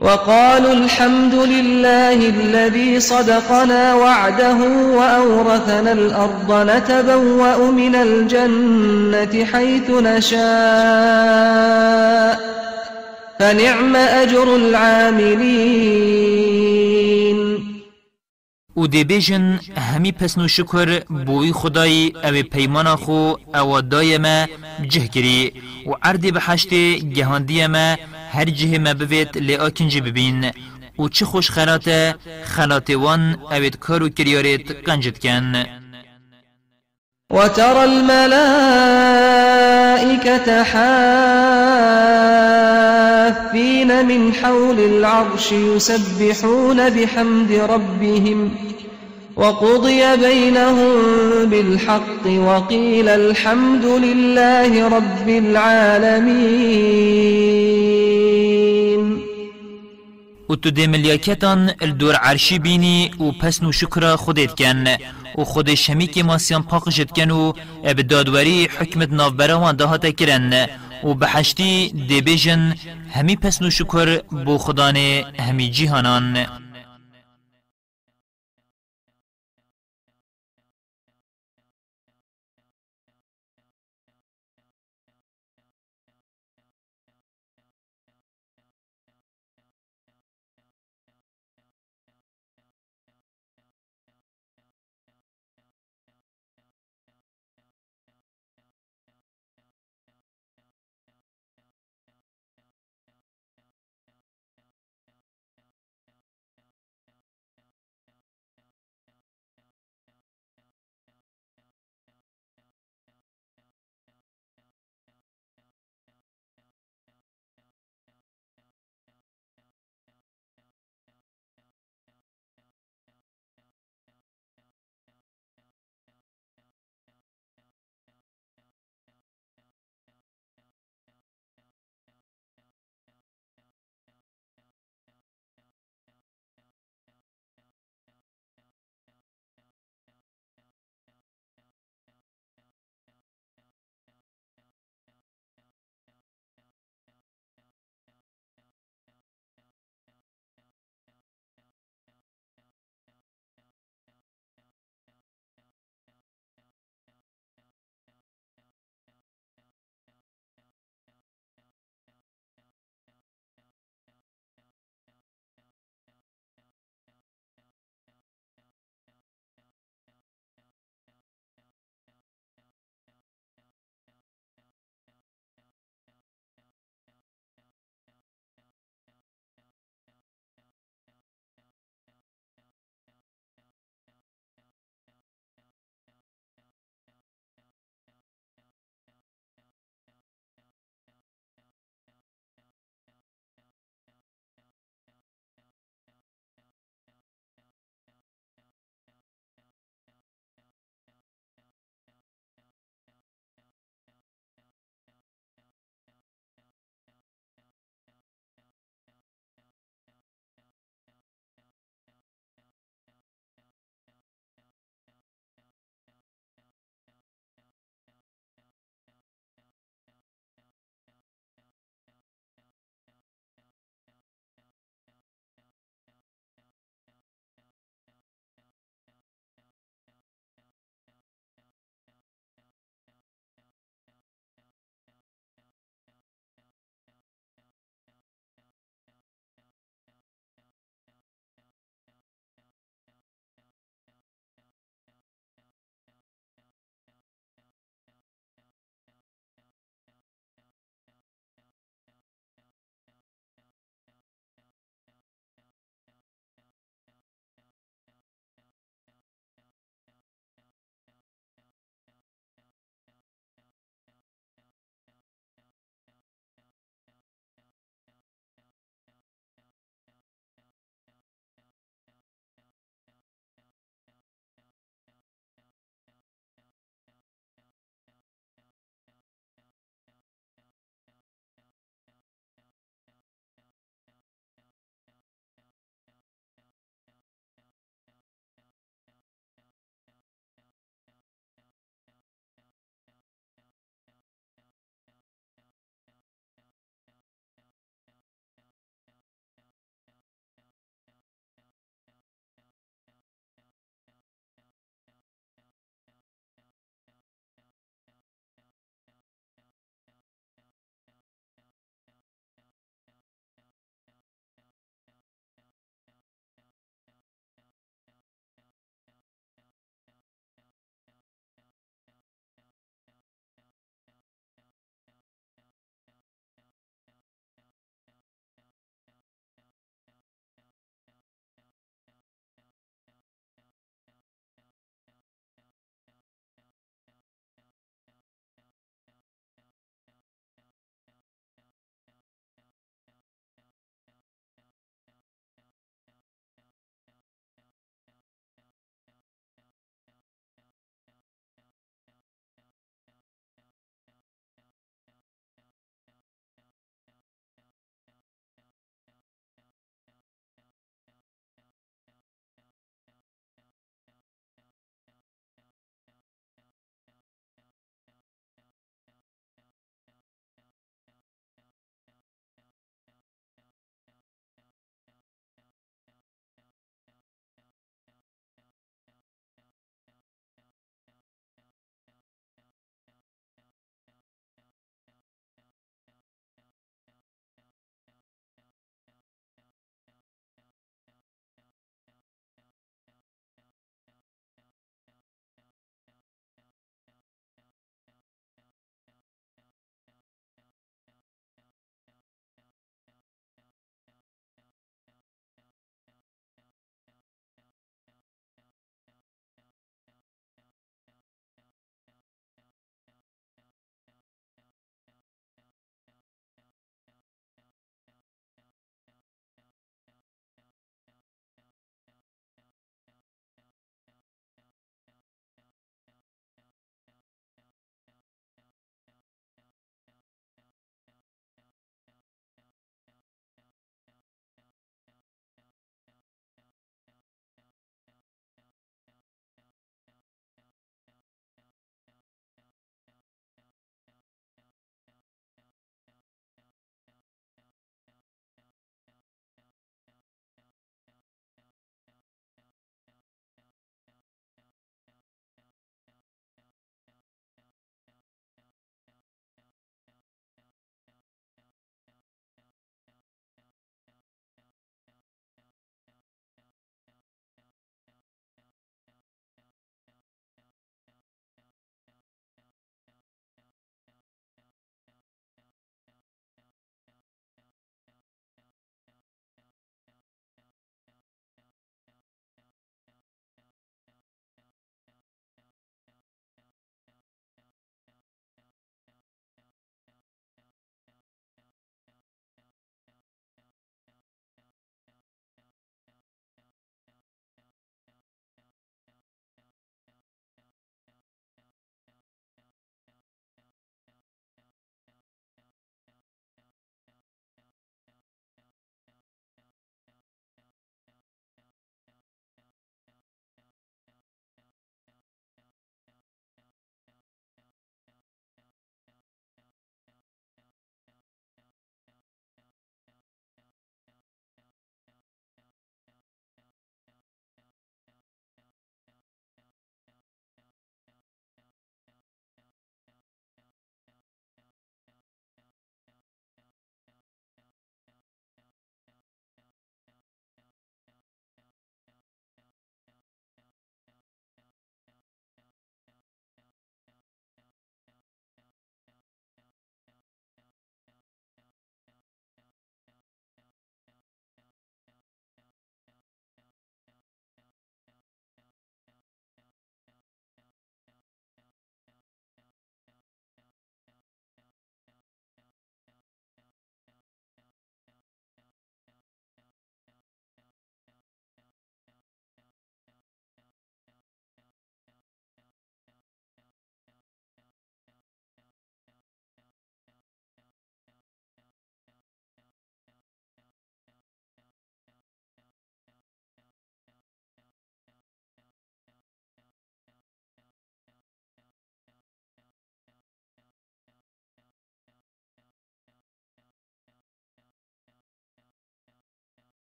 [0.00, 4.56] وقالوا الحمد لله الذي صدقنا وعده
[4.98, 10.38] وأورثنا الأرض نتبوأ من الجنة حيث نشاء.
[13.38, 15.88] فنعم أجر العاملين.
[18.76, 24.46] أو دی بیجن همی پسنو شکر بوی خدای أو پیمان خو أو دای ما
[24.88, 25.52] جه کری
[25.86, 26.68] و عردی بحشت
[27.14, 27.96] گهاندی ما
[28.32, 30.50] هر جه ما بوید لئا کنجی ببین
[30.98, 32.14] و چه خوش خلاته
[32.44, 35.64] خلاته وان اوید کارو کریارت قنجت کن
[37.32, 38.48] وترى الملائكة
[40.62, 40.88] حافين
[44.06, 48.50] من حول العرش يسبحون بحمد ربهم
[49.36, 50.92] وقضي بينهم
[51.44, 56.88] بالحق وقيل الحمد لله رب العالمين.
[60.48, 64.84] و تو ده ملیاکتان الدور عرشی بینی و پس نو شکر خودت کن
[65.38, 67.52] و خود شمی که ماسیان پاقشت کن و
[67.84, 70.66] اب دادوری حکمت نافبروان دهات کرن
[71.04, 72.74] و بحشتی ده بیجن
[73.10, 74.96] همی پس نو شکر بو خدان
[75.38, 76.46] همی جیهانان.